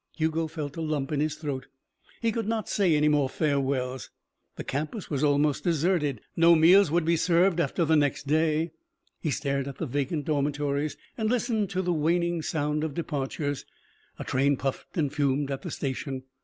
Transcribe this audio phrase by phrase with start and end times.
[0.17, 1.67] Hugo felt a lump in his throat.
[2.23, 4.09] He could not say any more farewells.
[4.55, 6.21] The campus was almost deserted.
[6.35, 8.71] No meals would be served after the next day.
[9.19, 13.63] He stared at the vacant dormitories and listened to the waning sound of departures.
[14.17, 16.23] A train puffed and fumed at the station.